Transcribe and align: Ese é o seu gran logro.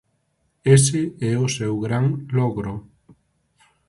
Ese 0.77 1.01
é 1.31 1.33
o 1.45 1.47
seu 1.57 1.73
gran 1.85 2.05
logro. 2.37 2.73